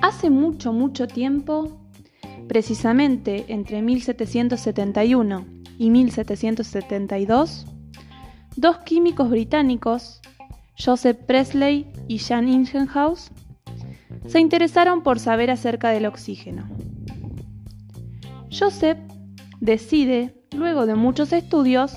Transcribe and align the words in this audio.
Hace 0.00 0.30
mucho, 0.30 0.72
mucho 0.72 1.06
tiempo, 1.06 1.80
precisamente 2.48 3.46
entre 3.48 3.82
1771 3.82 5.46
y 5.78 5.90
1772, 5.90 7.66
dos 8.56 8.78
químicos 8.78 9.30
británicos, 9.30 10.20
Joseph 10.78 11.18
Presley 11.26 11.90
y 12.08 12.18
Jan 12.18 12.48
Ingenhouse, 12.48 13.30
se 14.26 14.40
interesaron 14.40 15.02
por 15.02 15.18
saber 15.18 15.50
acerca 15.50 15.90
del 15.90 16.06
oxígeno. 16.06 16.68
Joseph 18.50 18.98
decide, 19.60 20.34
luego 20.54 20.86
de 20.86 20.94
muchos 20.94 21.32
estudios, 21.32 21.96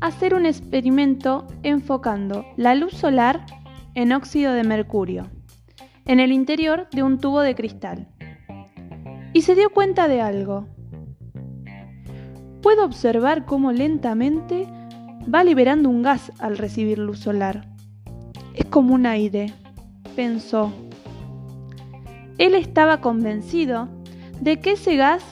hacer 0.00 0.34
un 0.34 0.46
experimento 0.46 1.46
enfocando 1.62 2.44
la 2.56 2.74
luz 2.74 2.94
solar 2.94 3.44
en 3.94 4.12
óxido 4.12 4.52
de 4.52 4.62
mercurio, 4.62 5.30
en 6.04 6.20
el 6.20 6.32
interior 6.32 6.88
de 6.92 7.02
un 7.02 7.18
tubo 7.18 7.40
de 7.40 7.54
cristal. 7.54 8.08
Y 9.32 9.42
se 9.42 9.54
dio 9.54 9.70
cuenta 9.70 10.08
de 10.08 10.20
algo. 10.20 10.66
Puedo 12.62 12.84
observar 12.84 13.44
cómo 13.44 13.72
lentamente 13.72 14.68
va 15.32 15.44
liberando 15.44 15.88
un 15.88 16.02
gas 16.02 16.32
al 16.38 16.58
recibir 16.58 16.98
luz 16.98 17.18
solar. 17.18 17.68
Es 18.54 18.64
como 18.66 18.94
un 18.94 19.06
aire, 19.06 19.52
pensó. 20.16 20.72
Él 22.38 22.54
estaba 22.54 23.00
convencido 23.00 23.88
de 24.40 24.60
que 24.60 24.72
ese 24.72 24.96
gas 24.96 25.24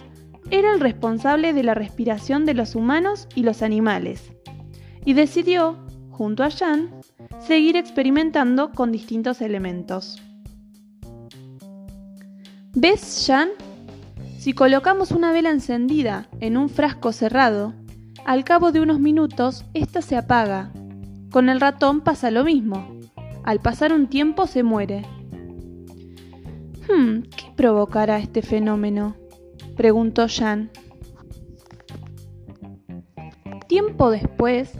era 0.50 0.72
el 0.72 0.80
responsable 0.80 1.52
de 1.52 1.62
la 1.62 1.74
respiración 1.74 2.44
de 2.44 2.54
los 2.54 2.74
humanos 2.74 3.28
y 3.34 3.42
los 3.42 3.62
animales, 3.62 4.32
y 5.06 5.14
decidió, 5.14 5.78
junto 6.10 6.42
a 6.42 6.50
Jan, 6.50 6.90
seguir 7.40 7.76
experimentando 7.76 8.72
con 8.72 8.92
distintos 8.92 9.40
elementos. 9.40 10.20
¿Ves, 12.74 13.24
Jan? 13.26 13.50
Si 14.38 14.52
colocamos 14.52 15.12
una 15.12 15.32
vela 15.32 15.50
encendida 15.50 16.28
en 16.40 16.56
un 16.56 16.68
frasco 16.68 17.12
cerrado, 17.12 17.72
al 18.24 18.44
cabo 18.44 18.72
de 18.72 18.80
unos 18.80 18.98
minutos, 18.98 19.64
ésta 19.74 20.02
se 20.02 20.16
apaga. 20.16 20.72
Con 21.30 21.48
el 21.48 21.60
ratón 21.60 22.00
pasa 22.00 22.32
lo 22.32 22.42
mismo. 22.44 22.98
Al 23.44 23.60
pasar 23.60 23.92
un 23.92 24.08
tiempo 24.08 24.48
se 24.48 24.64
muere. 24.64 25.06
Hmm, 26.88 27.22
¿qué 27.22 27.46
provocará 27.56 28.18
este 28.18 28.42
fenómeno? 28.42 29.16
preguntó 29.76 30.26
Jan. 30.28 30.70
Tiempo 33.68 34.10
después, 34.10 34.72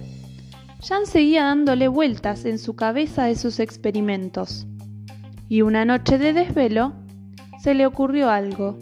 Jan 0.83 1.07
seguía 1.07 1.45
dándole 1.45 1.89
vueltas 1.89 2.45
en 2.45 2.59
su 2.59 2.77
cabeza 2.77 3.25
a 3.25 3.31
esos 3.31 3.61
experimentos. 3.61 4.67
Y 5.49 5.63
una 5.63 5.85
noche 5.85 6.19
de 6.19 6.33
desvelo, 6.33 6.93
se 7.61 7.75
le 7.75 7.87
ocurrió 7.87 8.31
algo. 8.31 8.79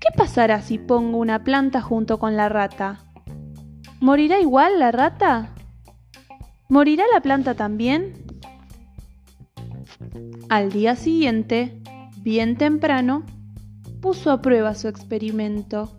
¿Qué 0.00 0.08
pasará 0.16 0.62
si 0.62 0.78
pongo 0.78 1.18
una 1.18 1.44
planta 1.44 1.80
junto 1.80 2.18
con 2.18 2.36
la 2.36 2.48
rata? 2.48 3.00
¿Morirá 4.00 4.40
igual 4.40 4.78
la 4.78 4.92
rata? 4.92 5.54
¿Morirá 6.68 7.04
la 7.12 7.20
planta 7.20 7.54
también? 7.54 8.12
Al 10.48 10.70
día 10.70 10.94
siguiente, 10.96 11.82
bien 12.22 12.56
temprano, 12.56 13.24
puso 14.00 14.30
a 14.30 14.40
prueba 14.40 14.74
su 14.74 14.88
experimento. 14.88 15.90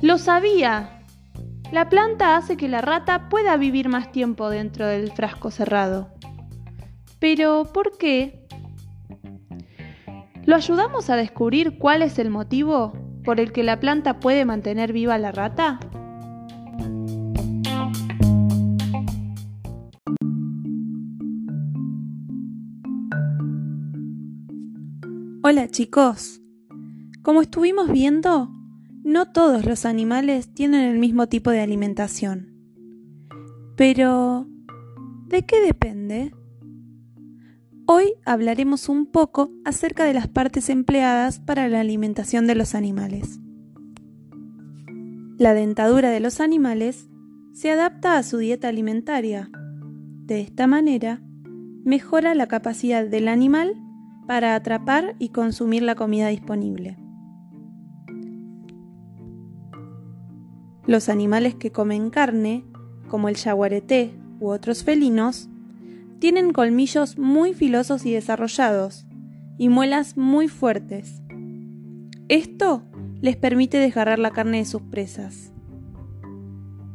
¡Lo 0.00 0.18
sabía! 0.18 1.01
La 1.72 1.88
planta 1.88 2.36
hace 2.36 2.58
que 2.58 2.68
la 2.68 2.82
rata 2.82 3.30
pueda 3.30 3.56
vivir 3.56 3.88
más 3.88 4.12
tiempo 4.12 4.50
dentro 4.50 4.86
del 4.86 5.10
frasco 5.10 5.50
cerrado. 5.50 6.10
Pero, 7.18 7.64
¿por 7.72 7.96
qué? 7.96 8.46
¿Lo 10.44 10.54
ayudamos 10.54 11.08
a 11.08 11.16
descubrir 11.16 11.78
cuál 11.78 12.02
es 12.02 12.18
el 12.18 12.28
motivo 12.28 12.92
por 13.24 13.40
el 13.40 13.52
que 13.52 13.62
la 13.62 13.80
planta 13.80 14.20
puede 14.20 14.44
mantener 14.44 14.92
viva 14.92 15.16
la 15.16 15.32
rata? 15.32 15.80
Hola 25.42 25.68
chicos. 25.70 26.42
Como 27.22 27.40
estuvimos 27.40 27.90
viendo, 27.90 28.50
no 29.04 29.32
todos 29.32 29.66
los 29.66 29.84
animales 29.84 30.52
tienen 30.54 30.82
el 30.82 30.98
mismo 30.98 31.26
tipo 31.28 31.50
de 31.50 31.60
alimentación. 31.60 32.52
Pero, 33.76 34.46
¿de 35.26 35.42
qué 35.42 35.60
depende? 35.60 36.32
Hoy 37.86 38.14
hablaremos 38.24 38.88
un 38.88 39.06
poco 39.06 39.50
acerca 39.64 40.04
de 40.04 40.14
las 40.14 40.28
partes 40.28 40.70
empleadas 40.70 41.40
para 41.40 41.68
la 41.68 41.80
alimentación 41.80 42.46
de 42.46 42.54
los 42.54 42.74
animales. 42.74 43.40
La 45.36 45.54
dentadura 45.54 46.10
de 46.10 46.20
los 46.20 46.40
animales 46.40 47.08
se 47.52 47.72
adapta 47.72 48.16
a 48.16 48.22
su 48.22 48.38
dieta 48.38 48.68
alimentaria. 48.68 49.50
De 50.26 50.40
esta 50.40 50.68
manera, 50.68 51.20
mejora 51.84 52.36
la 52.36 52.46
capacidad 52.46 53.04
del 53.04 53.26
animal 53.26 53.74
para 54.28 54.54
atrapar 54.54 55.16
y 55.18 55.30
consumir 55.30 55.82
la 55.82 55.96
comida 55.96 56.28
disponible. 56.28 57.01
Los 60.86 61.08
animales 61.08 61.54
que 61.54 61.70
comen 61.70 62.10
carne, 62.10 62.64
como 63.08 63.28
el 63.28 63.36
yaguareté 63.36 64.14
u 64.40 64.48
otros 64.48 64.82
felinos, 64.82 65.48
tienen 66.18 66.52
colmillos 66.52 67.18
muy 67.18 67.54
filosos 67.54 68.04
y 68.04 68.12
desarrollados, 68.12 69.06
y 69.58 69.68
muelas 69.68 70.16
muy 70.16 70.48
fuertes. 70.48 71.22
Esto 72.28 72.82
les 73.20 73.36
permite 73.36 73.78
desgarrar 73.78 74.18
la 74.18 74.30
carne 74.32 74.58
de 74.58 74.64
sus 74.64 74.82
presas. 74.82 75.52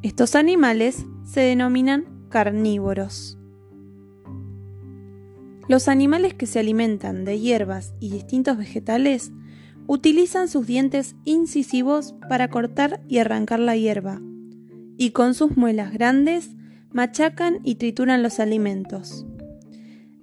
Estos 0.01 0.35
animales 0.35 1.05
se 1.23 1.41
denominan 1.41 2.05
carnívoros. 2.29 3.37
Los 5.67 5.87
animales 5.87 6.33
que 6.33 6.45
se 6.45 6.59
alimentan 6.59 7.25
de 7.25 7.39
hierbas 7.39 7.93
y 7.99 8.09
distintos 8.09 8.57
vegetales 8.57 9.31
utilizan 9.87 10.47
sus 10.47 10.67
dientes 10.67 11.15
incisivos 11.23 12.13
para 12.29 12.49
cortar 12.49 13.01
y 13.07 13.17
arrancar 13.19 13.59
la 13.59 13.75
hierba, 13.75 14.21
y 14.97 15.11
con 15.11 15.33
sus 15.33 15.57
muelas 15.57 15.93
grandes 15.93 16.51
machacan 16.91 17.59
y 17.63 17.75
trituran 17.75 18.21
los 18.21 18.39
alimentos. 18.39 19.25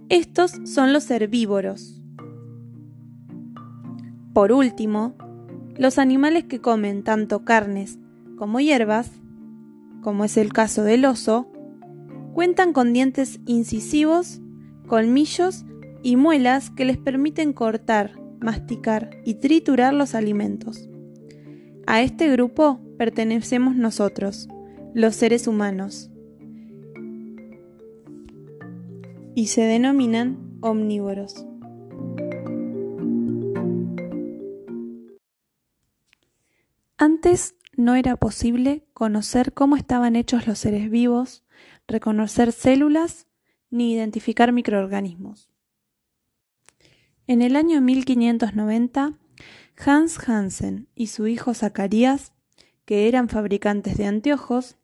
Estos 0.08 0.52
son 0.64 0.92
los 0.92 1.10
herbívoros. 1.10 2.02
Por 4.34 4.52
último, 4.52 5.14
los 5.76 5.98
animales 5.98 6.44
que 6.44 6.60
comen 6.60 7.02
tanto 7.02 7.44
carnes 7.44 7.98
como 8.36 8.60
hierbas, 8.60 9.10
como 10.02 10.24
es 10.24 10.36
el 10.36 10.52
caso 10.52 10.82
del 10.82 11.04
oso, 11.04 11.50
cuentan 12.34 12.72
con 12.72 12.92
dientes 12.92 13.40
incisivos, 13.46 14.40
colmillos 14.86 15.64
y 16.02 16.16
muelas 16.16 16.70
que 16.70 16.84
les 16.84 16.98
permiten 16.98 17.52
cortar, 17.52 18.23
masticar 18.44 19.10
y 19.24 19.34
triturar 19.34 19.94
los 19.94 20.14
alimentos. 20.14 20.88
A 21.86 22.02
este 22.02 22.30
grupo 22.30 22.80
pertenecemos 22.96 23.74
nosotros, 23.74 24.48
los 24.94 25.16
seres 25.16 25.48
humanos. 25.48 26.10
y 29.34 29.48
se 29.48 29.62
denominan 29.62 30.58
omnívoros. 30.60 31.44
Antes 36.96 37.56
no 37.76 37.96
era 37.96 38.16
posible 38.16 38.86
conocer 38.94 39.52
cómo 39.52 39.76
estaban 39.76 40.16
hechos 40.16 40.46
los 40.46 40.58
seres 40.58 40.88
vivos, 40.88 41.44
reconocer 41.88 42.52
células 42.52 43.26
ni 43.70 43.92
identificar 43.92 44.52
microorganismos. 44.52 45.50
En 47.26 47.40
el 47.40 47.56
año 47.56 47.80
1590, 47.80 49.18
Hans 49.84 50.28
Hansen 50.28 50.88
y 50.94 51.06
su 51.06 51.26
hijo 51.26 51.54
Zacarías, 51.54 52.32
que 52.84 53.08
eran 53.08 53.30
fabricantes 53.30 53.96
de 53.96 54.06
anteojos, 54.06 54.76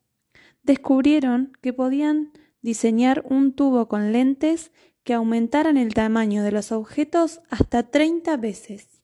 descubrieron 0.63 1.53
que 1.61 1.71
podían 1.71 2.31
diseñar 2.63 3.23
un 3.29 3.53
tubo 3.53 3.87
con 3.87 4.11
lentes 4.11 4.71
que 5.03 5.13
aumentaran 5.13 5.77
el 5.77 5.93
tamaño 5.93 6.43
de 6.43 6.51
los 6.51 6.71
objetos 6.71 7.41
hasta 7.49 7.91
30 7.91 8.37
veces. 8.37 9.01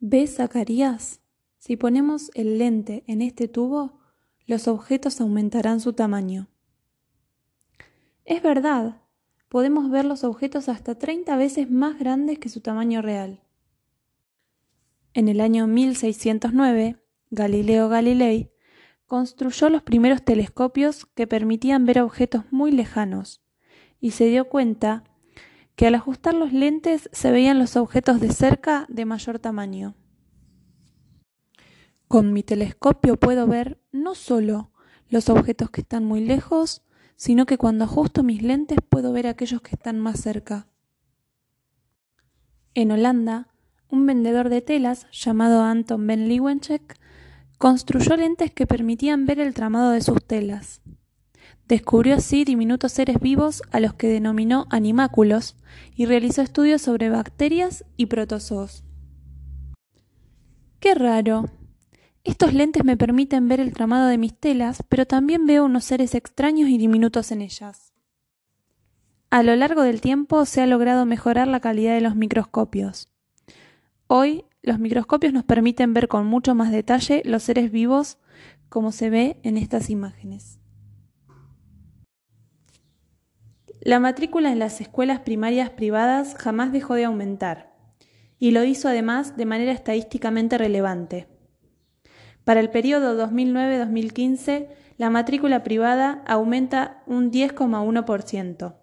¿Ves, 0.00 0.36
Zacarías? 0.36 1.20
Si 1.58 1.76
ponemos 1.76 2.30
el 2.34 2.58
lente 2.58 3.04
en 3.06 3.22
este 3.22 3.46
tubo, 3.46 4.00
los 4.46 4.66
objetos 4.66 5.20
aumentarán 5.20 5.78
su 5.78 5.92
tamaño. 5.92 6.48
Es 8.24 8.42
verdad, 8.42 8.99
podemos 9.50 9.90
ver 9.90 10.04
los 10.04 10.22
objetos 10.22 10.68
hasta 10.68 10.94
30 10.94 11.36
veces 11.36 11.68
más 11.68 11.98
grandes 11.98 12.38
que 12.38 12.48
su 12.48 12.60
tamaño 12.60 13.02
real. 13.02 13.42
En 15.12 15.28
el 15.28 15.40
año 15.40 15.66
1609, 15.66 16.96
Galileo 17.30 17.88
Galilei 17.88 18.52
construyó 19.06 19.68
los 19.68 19.82
primeros 19.82 20.22
telescopios 20.22 21.04
que 21.16 21.26
permitían 21.26 21.84
ver 21.84 22.00
objetos 22.00 22.44
muy 22.52 22.70
lejanos 22.70 23.42
y 24.00 24.12
se 24.12 24.26
dio 24.26 24.48
cuenta 24.48 25.02
que 25.74 25.88
al 25.88 25.96
ajustar 25.96 26.34
los 26.34 26.52
lentes 26.52 27.10
se 27.12 27.32
veían 27.32 27.58
los 27.58 27.74
objetos 27.76 28.20
de 28.20 28.32
cerca 28.32 28.86
de 28.88 29.04
mayor 29.04 29.40
tamaño. 29.40 29.96
Con 32.06 32.32
mi 32.32 32.44
telescopio 32.44 33.16
puedo 33.18 33.48
ver 33.48 33.82
no 33.90 34.14
solo 34.14 34.70
los 35.08 35.28
objetos 35.28 35.70
que 35.70 35.80
están 35.80 36.04
muy 36.04 36.20
lejos, 36.20 36.84
sino 37.20 37.44
que 37.44 37.58
cuando 37.58 37.84
ajusto 37.84 38.22
mis 38.22 38.42
lentes 38.42 38.78
puedo 38.88 39.12
ver 39.12 39.26
aquellos 39.26 39.60
que 39.60 39.74
están 39.74 40.00
más 40.00 40.18
cerca. 40.18 40.68
En 42.72 42.92
Holanda, 42.92 43.48
un 43.90 44.06
vendedor 44.06 44.48
de 44.48 44.62
telas 44.62 45.06
llamado 45.12 45.60
Anton 45.60 46.06
Ben 46.06 46.28
Leeuwencheck 46.28 46.98
construyó 47.58 48.16
lentes 48.16 48.50
que 48.52 48.66
permitían 48.66 49.26
ver 49.26 49.38
el 49.38 49.52
tramado 49.52 49.90
de 49.90 50.00
sus 50.00 50.24
telas. 50.24 50.80
Descubrió 51.68 52.14
así 52.14 52.46
diminutos 52.46 52.92
seres 52.92 53.20
vivos 53.20 53.62
a 53.70 53.80
los 53.80 53.92
que 53.92 54.08
denominó 54.08 54.66
animáculos 54.70 55.56
y 55.94 56.06
realizó 56.06 56.40
estudios 56.40 56.80
sobre 56.80 57.10
bacterias 57.10 57.84
y 57.98 58.06
protozoos. 58.06 58.82
Qué 60.78 60.94
raro. 60.94 61.50
Estos 62.22 62.52
lentes 62.52 62.84
me 62.84 62.96
permiten 62.96 63.48
ver 63.48 63.60
el 63.60 63.72
tramado 63.72 64.08
de 64.08 64.18
mis 64.18 64.34
telas, 64.34 64.82
pero 64.88 65.06
también 65.06 65.46
veo 65.46 65.64
unos 65.64 65.84
seres 65.84 66.14
extraños 66.14 66.68
y 66.68 66.76
diminutos 66.76 67.32
en 67.32 67.40
ellas. 67.40 67.94
A 69.30 69.42
lo 69.42 69.56
largo 69.56 69.82
del 69.82 70.00
tiempo 70.00 70.44
se 70.44 70.60
ha 70.60 70.66
logrado 70.66 71.06
mejorar 71.06 71.48
la 71.48 71.60
calidad 71.60 71.94
de 71.94 72.00
los 72.00 72.16
microscopios. 72.16 73.08
Hoy 74.06 74.44
los 74.62 74.78
microscopios 74.78 75.32
nos 75.32 75.44
permiten 75.44 75.94
ver 75.94 76.08
con 76.08 76.26
mucho 76.26 76.54
más 76.54 76.70
detalle 76.72 77.22
los 77.24 77.42
seres 77.42 77.70
vivos 77.70 78.18
como 78.68 78.92
se 78.92 79.08
ve 79.08 79.40
en 79.42 79.56
estas 79.56 79.88
imágenes. 79.88 80.58
La 83.80 83.98
matrícula 83.98 84.52
en 84.52 84.58
las 84.58 84.82
escuelas 84.82 85.20
primarias 85.20 85.70
privadas 85.70 86.34
jamás 86.34 86.70
dejó 86.70 86.94
de 86.94 87.06
aumentar, 87.06 87.74
y 88.38 88.50
lo 88.50 88.62
hizo 88.64 88.88
además 88.88 89.38
de 89.38 89.46
manera 89.46 89.72
estadísticamente 89.72 90.58
relevante. 90.58 91.39
Para 92.44 92.60
el 92.60 92.70
periodo 92.70 93.16
2009-2015, 93.28 94.68
la 94.96 95.10
matrícula 95.10 95.62
privada 95.62 96.22
aumenta 96.26 97.02
un 97.06 97.30
10,1%. 97.30 98.76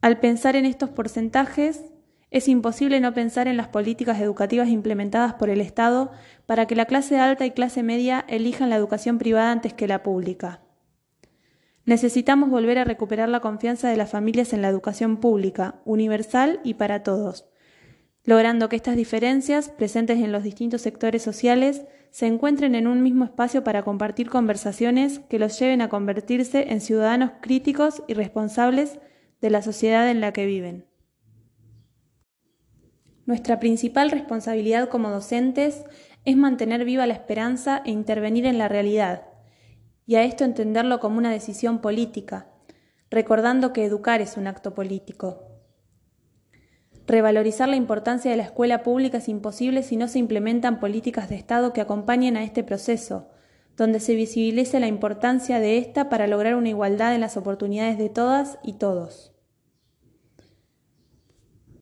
Al 0.00 0.20
pensar 0.20 0.56
en 0.56 0.66
estos 0.66 0.90
porcentajes, 0.90 1.84
es 2.30 2.48
imposible 2.48 3.00
no 3.00 3.14
pensar 3.14 3.48
en 3.48 3.56
las 3.56 3.68
políticas 3.68 4.20
educativas 4.20 4.68
implementadas 4.68 5.34
por 5.34 5.48
el 5.48 5.60
Estado 5.60 6.10
para 6.46 6.66
que 6.66 6.74
la 6.74 6.86
clase 6.86 7.18
alta 7.18 7.46
y 7.46 7.52
clase 7.52 7.82
media 7.82 8.24
elijan 8.28 8.70
la 8.70 8.76
educación 8.76 9.18
privada 9.18 9.52
antes 9.52 9.72
que 9.72 9.88
la 9.88 10.02
pública. 10.02 10.62
Necesitamos 11.84 12.50
volver 12.50 12.78
a 12.78 12.84
recuperar 12.84 13.28
la 13.28 13.40
confianza 13.40 13.88
de 13.88 13.96
las 13.96 14.10
familias 14.10 14.52
en 14.52 14.60
la 14.60 14.68
educación 14.68 15.18
pública, 15.18 15.80
universal 15.84 16.60
y 16.64 16.74
para 16.74 17.04
todos, 17.04 17.46
logrando 18.26 18.68
que 18.68 18.76
estas 18.76 18.96
diferencias, 18.96 19.70
presentes 19.70 20.18
en 20.18 20.32
los 20.32 20.42
distintos 20.42 20.82
sectores 20.82 21.22
sociales, 21.22 21.86
se 22.10 22.26
encuentren 22.26 22.74
en 22.74 22.88
un 22.88 23.02
mismo 23.02 23.24
espacio 23.24 23.62
para 23.62 23.82
compartir 23.82 24.28
conversaciones 24.28 25.20
que 25.30 25.38
los 25.38 25.58
lleven 25.58 25.80
a 25.80 25.88
convertirse 25.88 26.72
en 26.72 26.80
ciudadanos 26.80 27.30
críticos 27.40 28.02
y 28.08 28.14
responsables 28.14 28.98
de 29.40 29.50
la 29.50 29.62
sociedad 29.62 30.10
en 30.10 30.20
la 30.20 30.32
que 30.32 30.44
viven. 30.44 30.86
Nuestra 33.26 33.60
principal 33.60 34.10
responsabilidad 34.10 34.88
como 34.88 35.10
docentes 35.10 35.84
es 36.24 36.36
mantener 36.36 36.84
viva 36.84 37.06
la 37.06 37.14
esperanza 37.14 37.82
e 37.84 37.90
intervenir 37.90 38.44
en 38.46 38.58
la 38.58 38.68
realidad, 38.68 39.22
y 40.04 40.16
a 40.16 40.24
esto 40.24 40.44
entenderlo 40.44 40.98
como 40.98 41.18
una 41.18 41.30
decisión 41.30 41.80
política, 41.80 42.48
recordando 43.08 43.72
que 43.72 43.84
educar 43.84 44.20
es 44.20 44.36
un 44.36 44.48
acto 44.48 44.74
político. 44.74 45.45
Revalorizar 47.06 47.68
la 47.68 47.76
importancia 47.76 48.30
de 48.30 48.36
la 48.36 48.42
escuela 48.42 48.82
pública 48.82 49.18
es 49.18 49.28
imposible 49.28 49.84
si 49.84 49.96
no 49.96 50.08
se 50.08 50.18
implementan 50.18 50.80
políticas 50.80 51.28
de 51.28 51.36
Estado 51.36 51.72
que 51.72 51.80
acompañen 51.80 52.36
a 52.36 52.42
este 52.42 52.64
proceso, 52.64 53.28
donde 53.76 54.00
se 54.00 54.16
visibilice 54.16 54.80
la 54.80 54.88
importancia 54.88 55.60
de 55.60 55.78
esta 55.78 56.08
para 56.08 56.26
lograr 56.26 56.56
una 56.56 56.70
igualdad 56.70 57.14
en 57.14 57.20
las 57.20 57.36
oportunidades 57.36 57.96
de 57.98 58.08
todas 58.08 58.58
y 58.64 58.72
todos. 58.74 59.35